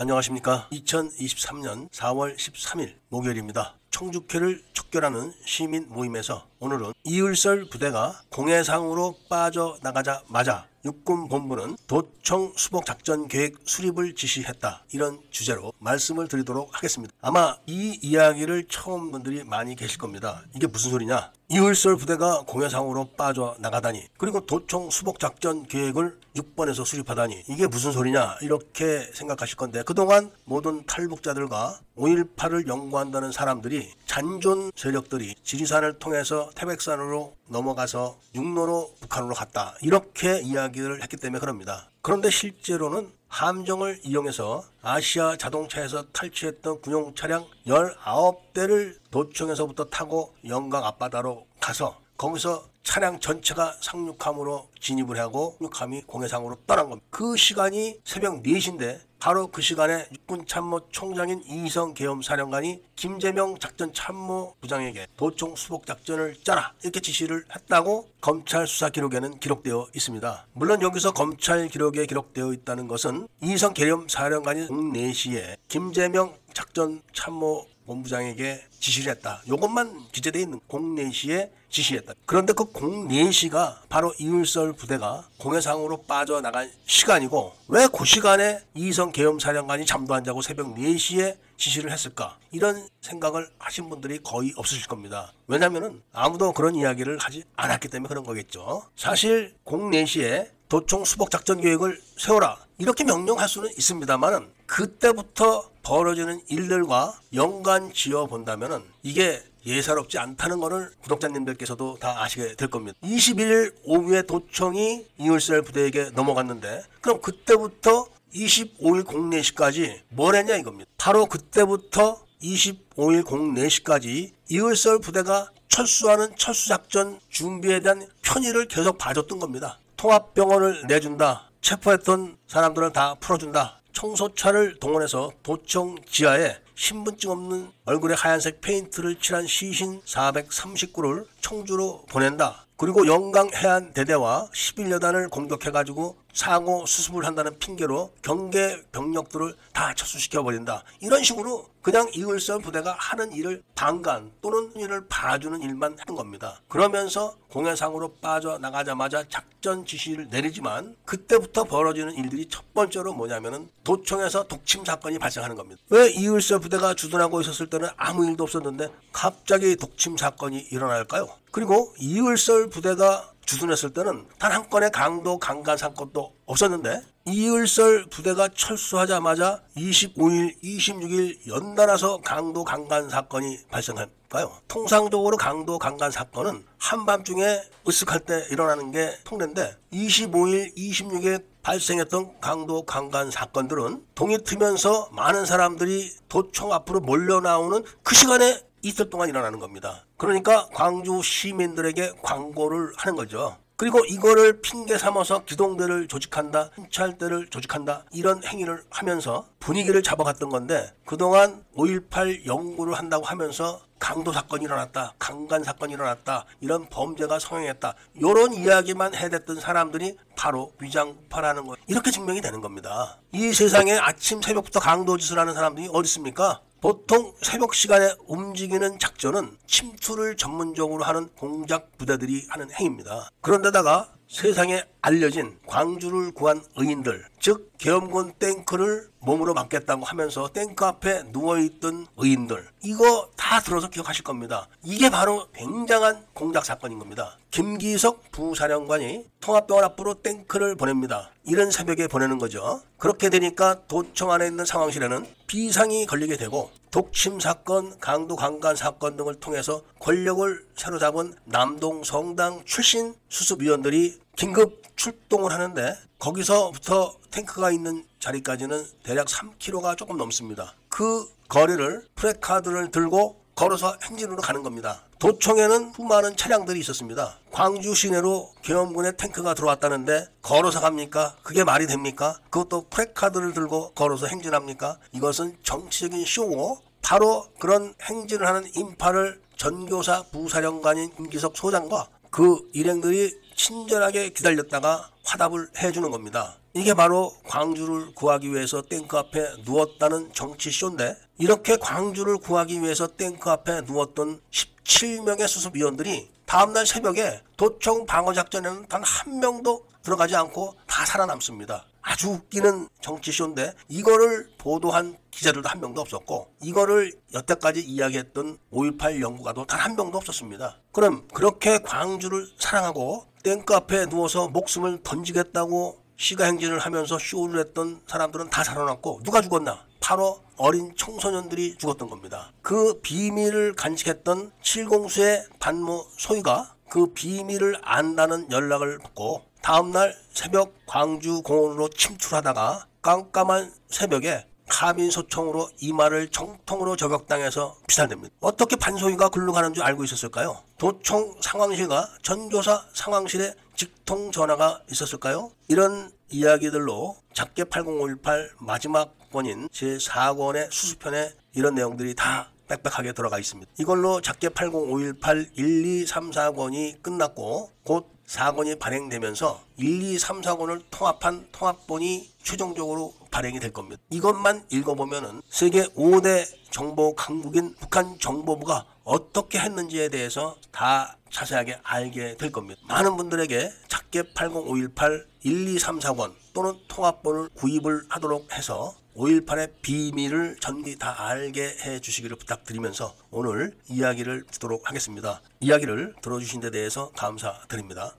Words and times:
안녕하십니까. 0.00 0.66
2023년 0.72 1.90
4월 1.90 2.34
13일 2.34 2.94
목요일입니다. 3.10 3.74
청주회를 3.90 4.62
척결하는 4.72 5.30
시민 5.44 5.90
모임에서 5.90 6.46
오늘은 6.58 6.94
이을설 7.04 7.66
부대가 7.68 8.18
공해상으로 8.30 9.16
빠져나가자마자 9.28 10.66
육군 10.86 11.28
본부는 11.28 11.76
도청 11.86 12.54
수복 12.56 12.86
작전 12.86 13.28
계획 13.28 13.56
수립을 13.66 14.14
지시했다. 14.14 14.86
이런 14.92 15.20
주제로 15.30 15.70
말씀을 15.80 16.28
드리도록 16.28 16.74
하겠습니다. 16.74 17.12
아마 17.20 17.58
이 17.66 17.98
이야기를 18.00 18.68
처음 18.70 19.10
분들이 19.10 19.44
많이 19.44 19.76
계실 19.76 19.98
겁니다. 19.98 20.42
이게 20.54 20.66
무슨 20.66 20.92
소리냐? 20.92 21.30
이을설 21.52 21.96
부대가 21.96 22.44
공해상으로 22.46 23.08
빠져나가다니 23.16 24.04
그리고 24.16 24.38
도청 24.46 24.88
수복 24.88 25.18
작전 25.18 25.66
계획을 25.66 26.16
6번에서 26.36 26.84
수립하다니 26.84 27.42
이게 27.48 27.66
무슨 27.66 27.90
소리냐 27.90 28.36
이렇게 28.40 29.00
생각하실 29.12 29.56
건데 29.56 29.82
그동안 29.84 30.30
모든 30.44 30.86
탈북자들과 30.86 31.80
5.18을 31.96 32.68
연구한다는 32.68 33.32
사람들이 33.32 33.90
잔존 34.06 34.70
세력들이 34.76 35.34
지리산을 35.42 35.98
통해서 35.98 36.50
태백산으로 36.54 37.34
넘어가서 37.48 38.16
육로로 38.36 38.94
북한으로 39.00 39.34
갔다 39.34 39.74
이렇게 39.82 40.40
이야기를 40.42 41.02
했기 41.02 41.16
때문에 41.16 41.40
그럽니다. 41.40 41.90
그런데 42.00 42.30
실제로는 42.30 43.10
함정을 43.30 44.00
이용해서 44.02 44.64
아시아 44.82 45.36
자동차에서 45.36 46.04
탈취했던 46.12 46.82
군용 46.82 47.14
차량 47.14 47.46
19대를 47.66 48.98
도청에서부터 49.10 49.84
타고 49.84 50.34
영강 50.46 50.84
앞바다로 50.84 51.46
가서 51.60 51.98
거기서 52.20 52.68
차량 52.82 53.18
전체가 53.18 53.76
상륙함으로 53.80 54.68
진입을 54.78 55.18
하고 55.18 55.56
상륙함이 55.58 56.02
공해상으로 56.02 56.56
떠난 56.66 56.90
겁니다. 56.90 57.06
그 57.08 57.34
시간이 57.34 57.98
새벽 58.04 58.42
4시인데 58.42 59.00
바로 59.18 59.46
그 59.46 59.62
시간에 59.62 60.06
육군 60.12 60.46
참모 60.46 60.86
총장인 60.90 61.42
이성 61.46 61.94
계엄 61.94 62.20
사령관이 62.20 62.82
김재명 62.94 63.58
작전 63.58 63.94
참모 63.94 64.54
부장에게 64.60 65.06
도청 65.16 65.56
수복 65.56 65.86
작전을 65.86 66.36
짜라 66.44 66.74
이렇게 66.82 67.00
지시를 67.00 67.42
했다고 67.54 68.10
검찰 68.20 68.66
수사 68.66 68.90
기록에는 68.90 69.38
기록되어 69.38 69.88
있습니다. 69.94 70.46
물론 70.52 70.82
여기서 70.82 71.12
검찰 71.12 71.68
기록에 71.68 72.04
기록되어 72.04 72.52
있다는 72.52 72.86
것은 72.86 73.28
이성 73.42 73.72
계엄 73.72 74.08
사령관이 74.08 74.66
오후 74.70 74.92
4시에 74.92 75.56
김재명 75.68 76.36
작전 76.52 77.00
참모 77.14 77.66
본부장에게 77.86 78.62
지시를 78.78 79.12
했다. 79.12 79.42
이것만 79.46 80.08
기재되어 80.12 80.42
있는 80.42 80.60
공내시에 80.66 81.50
지시했다. 81.70 82.14
그런데 82.26 82.52
그 82.52 82.64
공내시가 82.64 83.82
바로 83.88 84.12
이율설 84.18 84.72
부대가 84.74 85.24
공해상으로 85.38 86.02
빠져나간 86.02 86.70
시간이고 86.86 87.54
왜 87.68 87.86
그 87.92 88.04
시간에 88.04 88.60
이성 88.74 89.12
계엄 89.12 89.38
사령관이 89.38 89.86
잠도 89.86 90.14
안 90.14 90.24
자고 90.24 90.42
새벽 90.42 90.74
4시에 90.74 91.36
지시를 91.56 91.92
했을까? 91.92 92.38
이런 92.52 92.88
생각을 93.02 93.48
하신 93.58 93.88
분들이 93.90 94.18
거의 94.22 94.52
없으실 94.56 94.86
겁니다. 94.88 95.32
왜냐하면 95.46 96.02
아무도 96.12 96.52
그런 96.52 96.74
이야기를 96.74 97.18
하지 97.18 97.44
않았기 97.56 97.88
때문에 97.88 98.08
그런 98.08 98.24
거겠죠. 98.24 98.84
사실 98.96 99.54
공내시에 99.64 100.50
도청 100.68 101.04
수복 101.04 101.30
작전 101.30 101.60
계획을 101.60 102.00
세워라 102.16 102.56
이렇게 102.78 103.04
명령할 103.04 103.48
수는 103.48 103.70
있습니다만은 103.76 104.48
그때부터 104.66 105.68
벌어지는 105.82 106.40
일들과 106.48 107.18
연관 107.34 107.92
지어 107.92 108.26
본다면은 108.26 108.84
이게 109.02 109.42
예사롭지 109.66 110.18
않다는 110.18 110.60
것을 110.60 110.90
구독자님들께서도 111.02 111.98
다 112.00 112.22
아시게 112.22 112.56
될 112.56 112.68
겁니다. 112.68 112.98
21일 113.02 113.74
오후에 113.84 114.22
도청이 114.22 115.06
이율셀 115.18 115.62
부대에게 115.62 116.10
넘어갔는데 116.10 116.82
그럼 117.00 117.20
그때부터 117.20 118.06
25일 118.34 119.04
공내시까지 119.04 120.02
뭘 120.08 120.34
했냐 120.34 120.56
이겁니다. 120.56 120.90
바로 120.96 121.26
그때부터 121.26 122.24
25일 122.42 123.24
공내시까지 123.24 124.32
이율설 124.48 125.00
부대가 125.00 125.50
철수하는 125.68 126.34
철수작전 126.36 127.20
준비에 127.28 127.80
대한 127.80 128.06
편의를 128.22 128.66
계속 128.66 128.98
봐줬던 128.98 129.38
겁니다. 129.38 129.78
통합병원을 129.96 130.86
내준다. 130.86 131.50
체포했던 131.60 132.38
사람들을 132.48 132.92
다 132.92 133.14
풀어준다. 133.20 133.80
청소차를 133.92 134.78
동원해서 134.78 135.30
도청 135.42 135.96
지하에 136.08 136.56
신분증 136.80 137.30
없는 137.30 137.70
얼굴에 137.84 138.14
하얀색 138.14 138.62
페인트를 138.62 139.16
칠한 139.16 139.46
시신 139.46 140.00
439를 140.00 141.26
청주로 141.40 142.04
보낸다. 142.10 142.66
그리고 142.80 143.06
영강 143.06 143.50
해안 143.54 143.92
대대와 143.92 144.48
11여단을 144.54 145.28
공격해가지고 145.28 146.16
사고 146.32 146.86
수습을 146.86 147.26
한다는 147.26 147.58
핑계로 147.58 148.10
경계 148.22 148.82
병력들을 148.92 149.54
다 149.74 149.92
철수시켜 149.94 150.42
버린다. 150.42 150.82
이런 151.00 151.22
식으로 151.22 151.66
그냥 151.82 152.08
이글선 152.12 152.62
부대가 152.62 152.92
하는 152.98 153.32
일을 153.32 153.62
방관 153.74 154.32
또는 154.40 154.72
일을 154.76 155.06
봐주는 155.08 155.60
일만 155.60 155.96
하는 155.98 156.16
겁니다. 156.16 156.60
그러면서 156.68 157.36
공해상으로 157.50 158.14
빠져나가자마자 158.22 159.24
작전 159.28 159.84
지시를 159.84 160.28
내리지만 160.30 160.96
그때부터 161.04 161.64
벌어지는 161.64 162.14
일들이 162.14 162.48
첫 162.48 162.72
번째로 162.72 163.12
뭐냐면은 163.12 163.68
도청에서 163.84 164.44
독침 164.44 164.84
사건이 164.84 165.18
발생하는 165.18 165.56
겁니다. 165.56 165.82
왜 165.90 166.10
이글선 166.10 166.60
부대가 166.60 166.94
주둔하고 166.94 167.40
있었을 167.40 167.68
때는 167.68 167.88
아무 167.96 168.26
일도 168.26 168.44
없었는데 168.44 168.88
갑자기 169.12 169.76
독침 169.76 170.16
사건이 170.16 170.68
일어날까요? 170.70 171.28
그리고 171.50 171.94
이을설 171.98 172.70
부대가 172.70 173.30
주둔했을 173.46 173.90
때는 173.92 174.26
단 174.38 174.52
한 174.52 174.68
건의 174.70 174.90
강도 174.92 175.38
강간 175.38 175.76
사건도 175.76 176.32
없었는데 176.46 177.02
이을설 177.26 178.06
부대가 178.10 178.48
철수하자마자 178.48 179.60
25일, 179.76 180.62
26일 180.62 181.48
연달아서 181.48 182.18
강도 182.24 182.64
강간 182.64 183.08
사건이 183.08 183.58
발생할까요? 183.70 184.52
통상적으로 184.68 185.36
강도 185.36 185.78
강간 185.78 186.10
사건은 186.10 186.64
한밤중에 186.78 187.60
으쓱할 187.86 188.26
때 188.26 188.46
일어나는 188.50 188.90
게 188.92 189.16
통례인데 189.24 189.76
25일, 189.92 190.76
26일 190.76 191.44
발생했던 191.62 192.40
강도 192.40 192.82
강간 192.84 193.30
사건들은 193.30 194.04
동이 194.14 194.38
트면서 194.38 195.08
많은 195.12 195.44
사람들이 195.44 196.10
도청 196.28 196.72
앞으로 196.72 197.00
몰려 197.00 197.40
나오는 197.40 197.84
그 198.02 198.14
시간에 198.14 198.60
이틀 198.82 199.10
동안 199.10 199.28
일어나는 199.28 199.58
겁니다. 199.58 200.04
그러니까 200.16 200.68
광주 200.72 201.20
시민들에게 201.22 202.14
광고를 202.22 202.92
하는 202.96 203.16
거죠. 203.16 203.56
그리고 203.80 204.04
이거를 204.04 204.60
핑계 204.60 204.98
삼아서 204.98 205.44
기동대를 205.46 206.06
조직한다, 206.06 206.68
순찰대를 206.74 207.48
조직한다 207.48 208.04
이런 208.12 208.44
행위를 208.44 208.82
하면서 208.90 209.46
분위기를 209.58 210.02
잡아갔던 210.02 210.50
건데 210.50 210.92
그동안 211.06 211.64
5.18 211.74 212.44
연구를 212.44 212.92
한다고 212.92 213.24
하면서 213.24 213.80
강도 213.98 214.32
사건이 214.32 214.64
일어났다, 214.64 215.14
강간 215.18 215.64
사건이 215.64 215.94
일어났다, 215.94 216.44
이런 216.60 216.90
범죄가 216.90 217.38
성행했다 217.38 217.94
이런 218.16 218.52
이야기만 218.52 219.14
해댔던 219.14 219.60
사람들이 219.60 220.18
바로 220.36 220.74
위장파라는 220.78 221.66
거 221.66 221.76
이렇게 221.86 222.10
증명이 222.10 222.42
되는 222.42 222.60
겁니다. 222.60 223.18
이 223.32 223.50
세상에 223.54 223.92
아침 223.92 224.42
새벽부터 224.42 224.80
강도 224.80 225.16
짓을 225.16 225.38
하는 225.38 225.54
사람들이 225.54 225.88
어디 225.90 226.06
있습니까? 226.06 226.60
보통 226.80 227.34
새벽 227.42 227.74
시간에 227.74 228.14
움직이는 228.26 228.98
작전은 228.98 229.58
침투를 229.66 230.36
전문적으로 230.36 231.04
하는 231.04 231.28
공작 231.36 231.96
부대들이 231.98 232.46
하는 232.48 232.70
행위입니다. 232.70 233.28
그런데다가 233.42 234.14
세상에 234.30 234.84
알려진 235.02 235.58
광주를 235.66 236.30
구한 236.30 236.62
의인들, 236.76 237.26
즉 237.40 237.72
계엄군 237.78 238.34
탱크를 238.38 239.08
몸으로 239.18 239.54
막겠다고 239.54 240.04
하면서 240.04 240.48
탱크 240.52 240.84
앞에 240.84 241.24
누워있던 241.32 242.06
의인들, 242.16 242.68
이거 242.84 243.28
다 243.36 243.58
들어서 243.60 243.90
기억하실 243.90 244.22
겁니다. 244.22 244.68
이게 244.84 245.10
바로 245.10 245.48
굉장한 245.52 246.26
공작 246.32 246.64
사건인 246.64 247.00
겁니다. 247.00 247.38
김기석 247.50 248.30
부사령관이 248.30 249.26
통합병원 249.40 249.84
앞으로 249.86 250.14
탱크를 250.22 250.76
보냅니다. 250.76 251.32
이런 251.44 251.72
새벽에 251.72 252.06
보내는 252.06 252.38
거죠. 252.38 252.82
그렇게 252.98 253.30
되니까 253.30 253.84
도청 253.88 254.30
안에 254.30 254.46
있는 254.46 254.64
상황실에는 254.64 255.26
비상이 255.48 256.06
걸리게 256.06 256.36
되고 256.36 256.70
독침 256.90 257.38
사건, 257.38 257.98
강도 258.00 258.34
강간 258.34 258.74
사건 258.74 259.16
등을 259.16 259.36
통해서 259.36 259.82
권력을 260.00 260.66
새로잡은 260.76 261.34
남동 261.44 262.02
성당 262.02 262.64
출신 262.64 263.14
수습위원들이 263.28 264.18
긴급 264.36 264.82
출동을 264.96 265.52
하는데 265.52 265.96
거기서부터 266.18 267.14
탱크가 267.30 267.70
있는 267.70 268.04
자리까지는 268.18 268.84
대략 269.04 269.28
3km가 269.28 269.96
조금 269.96 270.16
넘습니다. 270.16 270.74
그 270.88 271.26
거리를 271.48 272.06
프레카드를 272.16 272.90
들고 272.90 273.39
걸어서 273.60 273.94
행진으로 274.02 274.40
가는 274.40 274.62
겁니다. 274.62 275.02
도청에는 275.18 275.92
수많은 275.94 276.34
차량들이 276.34 276.80
있었습니다. 276.80 277.36
광주 277.50 277.94
시내로 277.94 278.54
계엄군의 278.62 279.18
탱크가 279.18 279.52
들어왔다는데 279.52 280.28
걸어서 280.40 280.80
갑니까? 280.80 281.36
그게 281.42 281.62
말이 281.62 281.86
됩니까? 281.86 282.38
그것도 282.48 282.86
프레카드를 282.88 283.52
들고 283.52 283.90
걸어서 283.90 284.28
행진합니까? 284.28 284.96
이것은 285.12 285.58
정치적인 285.62 286.24
쇼고 286.24 286.80
바로 287.02 287.48
그런 287.58 287.92
행진을 288.00 288.46
하는 288.46 288.66
인파를 288.74 289.42
전교사 289.58 290.22
부사령관인 290.32 291.14
김기석 291.14 291.54
소장과 291.54 292.08
그 292.30 292.66
일행들이 292.72 293.38
친절하게 293.56 294.30
기다렸다가 294.30 295.10
화답을 295.22 295.68
해주는 295.76 296.10
겁니다. 296.10 296.56
이게 296.72 296.94
바로 296.94 297.34
광주를 297.48 298.14
구하기 298.14 298.52
위해서 298.52 298.80
탱크 298.82 299.16
앞에 299.18 299.54
누웠다는 299.64 300.32
정치쇼인데 300.32 301.16
이렇게 301.38 301.76
광주를 301.76 302.38
구하기 302.38 302.80
위해서 302.80 303.08
탱크 303.08 303.50
앞에 303.50 303.80
누웠던 303.82 304.40
17명의 304.84 305.48
수습위원들이 305.48 306.30
다음날 306.46 306.86
새벽에 306.86 307.40
도청 307.56 308.06
방어작전에는 308.06 308.86
단 308.88 309.02
한 309.02 309.40
명도 309.40 309.84
들어가지 310.02 310.36
않고 310.36 310.76
다 310.86 311.04
살아남습니다. 311.04 311.86
아주 312.02 312.30
웃기는 312.30 312.88
정치쇼인데 313.02 313.74
이거를 313.88 314.48
보도한 314.56 315.16
기자들도 315.30 315.68
한 315.68 315.80
명도 315.80 316.00
없었고 316.00 316.54
이거를 316.62 317.12
여태까지 317.34 317.80
이야기했던 317.82 318.58
5.18 318.72 319.20
연구가도 319.20 319.66
단 319.66 319.80
한 319.80 319.96
명도 319.96 320.18
없었습니다. 320.18 320.78
그럼 320.92 321.26
그렇게 321.34 321.78
광주를 321.78 322.46
사랑하고 322.58 323.26
탱크 323.42 323.74
앞에 323.74 324.06
누워서 324.06 324.48
목숨을 324.48 325.02
던지겠다고 325.02 325.98
시가 326.20 326.44
행진을 326.44 326.78
하면서 326.78 327.18
쇼를 327.18 327.60
했던 327.60 328.02
사람들은 328.06 328.50
다 328.50 328.62
살아났고 328.62 329.22
누가 329.24 329.40
죽었나? 329.40 329.86
바로 330.00 330.38
어린 330.58 330.94
청소년들이 330.94 331.76
죽었던 331.78 332.10
겁니다. 332.10 332.52
그 332.60 333.00
비밀을 333.00 333.72
간직했던 333.72 334.52
칠공수의 334.62 335.46
반모 335.58 336.06
소희가 336.18 336.74
그 336.90 337.06
비밀을 337.14 337.78
안다는 337.82 338.52
연락을 338.52 338.98
받고 338.98 339.46
다음날 339.62 340.14
새벽 340.34 340.74
광주 340.84 341.40
공원으로 341.40 341.88
침출하다가 341.88 342.86
깜깜한 343.00 343.72
새벽에 343.88 344.46
카빈소총으로 344.68 345.70
이마를 345.80 346.28
정통으로 346.28 346.96
저격당해서 346.96 347.76
피살됩니다. 347.88 348.34
어떻게 348.40 348.76
반소희가 348.76 349.30
글로 349.30 349.52
가는 349.52 349.72
줄 349.72 349.82
알고 349.82 350.04
있었을까요? 350.04 350.62
도청 350.78 351.34
상황실과 351.40 352.08
전조사 352.22 352.86
상황실에 352.92 353.54
직통 353.80 354.30
전화가 354.30 354.82
있었을까요? 354.90 355.52
이런 355.68 356.12
이야기들로 356.28 357.16
작게 357.32 357.64
80518 357.64 358.50
마지막 358.58 359.16
권인 359.32 359.68
제4권의 359.68 360.70
수수편에 360.70 361.32
이런 361.54 361.76
내용들이 361.76 362.14
다 362.14 362.50
빽빽하게 362.68 363.14
들어가 363.14 363.38
있습니다. 363.38 363.72
이걸로 363.78 364.20
작게 364.20 364.50
80518 364.50 365.52
1, 365.54 365.86
2, 365.86 366.06
3, 366.06 366.30
4권이 366.30 367.00
끝났고 367.00 367.70
곧 367.82 368.06
4권이 368.26 368.78
발행되면서 368.78 369.62
1, 369.78 370.02
2, 370.02 370.18
3, 370.18 370.42
4권을 370.42 370.82
통합한 370.90 371.48
통합본이 371.50 372.34
최종적으로 372.42 373.14
발행이 373.30 373.60
될 373.60 373.72
겁니다. 373.72 374.02
이것만 374.10 374.66
읽어보면은 374.68 375.40
세계 375.48 375.84
5대 375.84 376.44
정보 376.70 377.14
강국인 377.14 377.74
북한 377.80 378.18
정보부가 378.18 378.84
어떻게 379.10 379.58
했는지에 379.58 380.08
대해서 380.08 380.56
다 380.70 381.16
자세하게 381.30 381.80
알게 381.82 382.36
될 382.36 382.52
겁니다. 382.52 382.80
많은 382.86 383.16
분들에게 383.16 383.72
작게 383.88 384.32
80518 384.34 385.26
1, 385.42 385.68
2, 385.68 385.78
3, 385.80 385.98
4권 385.98 386.32
또는 386.52 386.74
통합본을 386.86 387.48
구입을 387.54 388.04
하도록 388.08 388.52
해서 388.52 388.94
5.18의 389.16 389.72
비밀을 389.82 390.58
전기 390.60 390.96
다 390.96 391.26
알게 391.26 391.76
해 391.80 391.98
주시기를 391.98 392.36
부탁드리면서 392.36 393.16
오늘 393.32 393.76
이야기를 393.88 394.44
듣도록 394.46 394.88
하겠습니다. 394.88 395.42
이야기를 395.58 396.14
들어주신 396.22 396.60
데 396.60 396.70
대해서 396.70 397.10
감사드립니다. 397.16 398.14